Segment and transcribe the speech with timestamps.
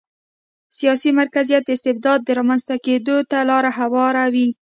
[0.77, 4.49] سیاسي مرکزیت د استبداد رامنځته کېدو ته لار هواروي.